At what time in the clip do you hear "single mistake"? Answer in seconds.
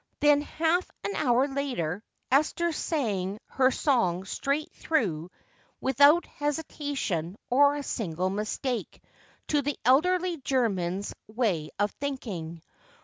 7.83-8.99